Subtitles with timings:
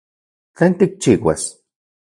[0.55, 1.41] ¿Tlen tikchiuas?